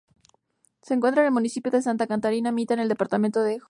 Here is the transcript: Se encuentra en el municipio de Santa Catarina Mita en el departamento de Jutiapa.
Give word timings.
Se 0.81 0.95
encuentra 0.95 1.21
en 1.21 1.27
el 1.27 1.31
municipio 1.33 1.71
de 1.71 1.83
Santa 1.83 2.07
Catarina 2.07 2.51
Mita 2.51 2.73
en 2.73 2.79
el 2.79 2.89
departamento 2.89 3.41
de 3.41 3.43
Jutiapa. 3.43 3.59